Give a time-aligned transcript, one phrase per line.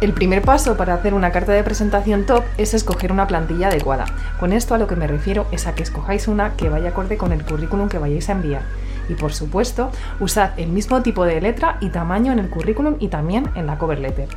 [0.00, 4.04] El primer paso para hacer una carta de presentación top es escoger una plantilla adecuada.
[4.38, 7.16] Con esto a lo que me refiero es a que escojáis una que vaya acorde
[7.16, 8.62] con el currículum que vayáis a enviar.
[9.08, 13.08] Y por supuesto, usad el mismo tipo de letra y tamaño en el currículum y
[13.08, 14.28] también en la cover letter.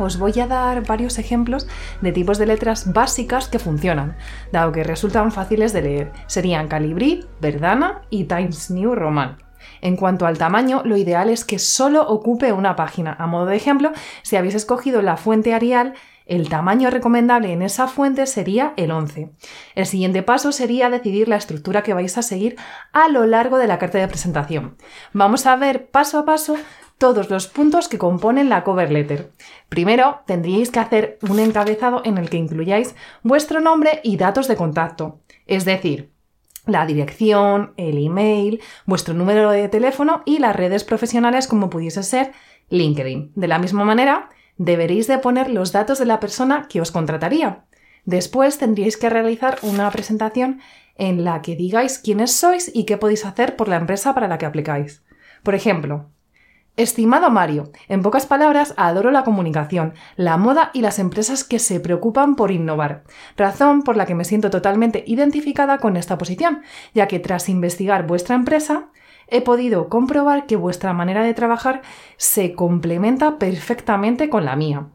[0.00, 1.68] Os voy a dar varios ejemplos
[2.00, 4.16] de tipos de letras básicas que funcionan,
[4.50, 6.12] dado que resultan fáciles de leer.
[6.26, 9.36] Serían Calibri, Verdana y Times New Roman.
[9.80, 13.16] En cuanto al tamaño, lo ideal es que solo ocupe una página.
[13.18, 15.94] A modo de ejemplo, si habéis escogido la fuente Arial,
[16.26, 19.30] el tamaño recomendable en esa fuente sería el 11.
[19.74, 22.56] El siguiente paso sería decidir la estructura que vais a seguir
[22.92, 24.76] a lo largo de la carta de presentación.
[25.12, 26.56] Vamos a ver paso a paso
[26.98, 29.32] todos los puntos que componen la cover letter.
[29.68, 34.54] Primero, tendríais que hacer un encabezado en el que incluyáis vuestro nombre y datos de
[34.54, 35.18] contacto.
[35.46, 36.11] Es decir,
[36.66, 42.32] la dirección, el email, vuestro número de teléfono y las redes profesionales como pudiese ser
[42.68, 43.32] LinkedIn.
[43.34, 47.64] De la misma manera, deberéis de poner los datos de la persona que os contrataría.
[48.04, 50.60] Después tendríais que realizar una presentación
[50.96, 54.38] en la que digáis quiénes sois y qué podéis hacer por la empresa para la
[54.38, 55.02] que aplicáis.
[55.42, 56.10] Por ejemplo,
[56.78, 61.80] Estimado Mario, en pocas palabras, adoro la comunicación, la moda y las empresas que se
[61.80, 63.04] preocupan por innovar,
[63.36, 66.62] razón por la que me siento totalmente identificada con esta posición,
[66.94, 68.88] ya que tras investigar vuestra empresa,
[69.28, 71.82] he podido comprobar que vuestra manera de trabajar
[72.16, 74.86] se complementa perfectamente con la mía.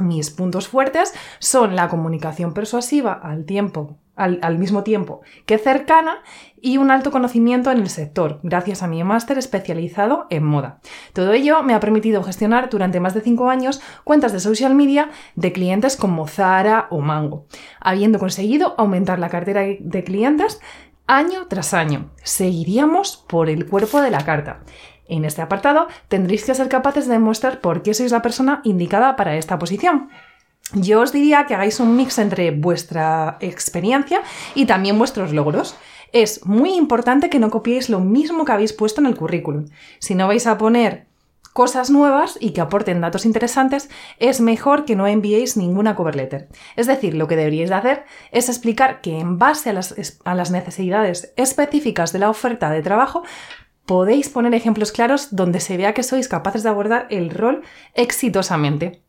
[0.00, 6.22] Mis puntos fuertes son la comunicación persuasiva al tiempo al, mismo tiempo que cercana
[6.60, 10.80] y un alto conocimiento en el sector, gracias a mi máster especializado en moda.
[11.12, 15.10] Todo ello me ha permitido gestionar durante más de cinco años cuentas de social media
[15.36, 17.46] de clientes como Zara o Mango,
[17.80, 20.60] habiendo conseguido aumentar la cartera de clientes
[21.06, 22.10] año tras año.
[22.22, 24.60] Seguiríamos por el cuerpo de la carta.
[25.08, 29.16] En este apartado tendréis que ser capaces de demostrar por qué sois la persona indicada
[29.16, 30.10] para esta posición.
[30.74, 34.22] Yo os diría que hagáis un mix entre vuestra experiencia
[34.54, 35.74] y también vuestros logros.
[36.12, 39.66] Es muy importante que no copiéis lo mismo que habéis puesto en el currículum.
[39.98, 41.06] Si no vais a poner
[41.54, 46.48] cosas nuevas y que aporten datos interesantes, es mejor que no enviéis ninguna cover letter.
[46.76, 50.34] Es decir, lo que deberíais de hacer es explicar que en base a las, a
[50.34, 53.22] las necesidades específicas de la oferta de trabajo,
[53.86, 57.62] podéis poner ejemplos claros donde se vea que sois capaces de abordar el rol
[57.94, 59.07] exitosamente.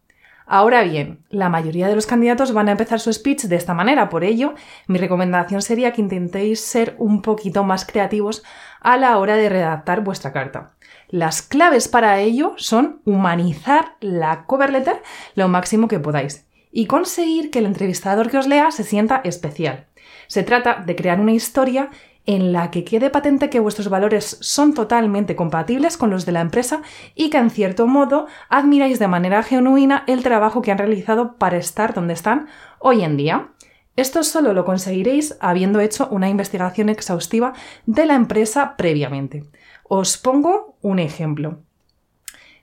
[0.52, 4.10] Ahora bien, la mayoría de los candidatos van a empezar su speech de esta manera,
[4.10, 4.56] por ello,
[4.88, 8.42] mi recomendación sería que intentéis ser un poquito más creativos
[8.82, 10.72] a la hora de redactar vuestra carta.
[11.08, 15.04] Las claves para ello son humanizar la cover letter
[15.36, 19.86] lo máximo que podáis y conseguir que el entrevistador que os lea se sienta especial.
[20.26, 21.92] Se trata de crear una historia
[22.30, 26.42] en la que quede patente que vuestros valores son totalmente compatibles con los de la
[26.42, 26.84] empresa
[27.16, 31.58] y que en cierto modo admiráis de manera genuina el trabajo que han realizado para
[31.58, 32.46] estar donde están
[32.78, 33.50] hoy en día.
[33.96, 37.54] Esto solo lo conseguiréis habiendo hecho una investigación exhaustiva
[37.88, 39.46] de la empresa previamente.
[39.86, 41.64] Os pongo un ejemplo.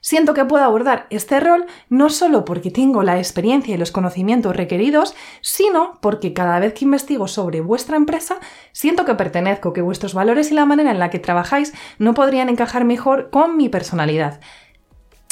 [0.01, 4.55] Siento que puedo abordar este rol no solo porque tengo la experiencia y los conocimientos
[4.55, 8.37] requeridos, sino porque cada vez que investigo sobre vuestra empresa,
[8.71, 12.49] siento que pertenezco, que vuestros valores y la manera en la que trabajáis no podrían
[12.49, 14.39] encajar mejor con mi personalidad.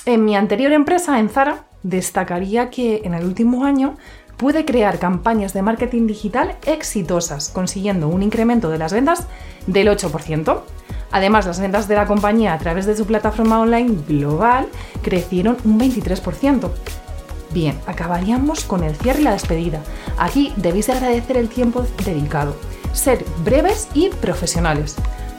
[0.06, 3.96] En mi anterior empresa, en Zara, destacaría que en el último año
[4.38, 9.28] pude crear campañas de marketing digital exitosas, consiguiendo un incremento de las ventas
[9.68, 10.62] del 8%.
[11.12, 14.68] Además, las ventas de la compañía a través de su plataforma online global
[15.02, 16.70] crecieron un 23%.
[17.52, 19.82] Bien, acabaríamos con el cierre y la despedida.
[20.18, 22.56] Aquí debéis de agradecer el tiempo dedicado,
[22.92, 24.96] ser breves y profesionales.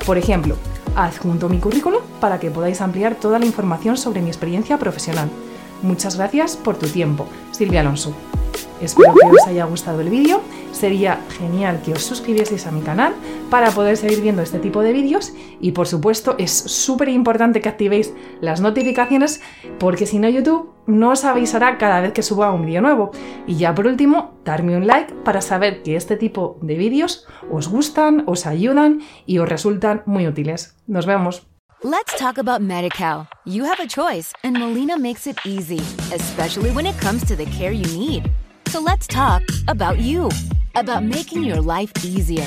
[0.06, 0.56] Por ejemplo,
[0.94, 5.28] adjunto mi currículum para que podáis ampliar toda la información sobre mi experiencia profesional.
[5.82, 8.14] Muchas gracias por tu tiempo, Silvia Alonso.
[8.80, 10.40] Espero que os haya gustado el vídeo.
[10.72, 13.14] Sería genial que os suscribieseis a mi canal
[13.50, 17.69] para poder seguir viendo este tipo de vídeos y por supuesto es súper importante que
[17.69, 19.40] activéis las notificaciones
[19.78, 23.10] porque si no YouTube no os avisará cada vez que suba un vídeo nuevo.
[23.46, 27.69] Y ya por último, darme un like para saber que este tipo de vídeos os
[27.69, 30.76] gustan, os ayudan y os resultan muy útiles.
[30.87, 31.46] Nos vemos.
[31.82, 33.28] Let's talk about MediCal.
[33.44, 35.81] You have a choice, and Molina makes it easy,
[36.12, 38.31] especially when it comes to the care you need.
[38.69, 40.31] So let's talk about you,
[40.75, 42.46] about making your life easier,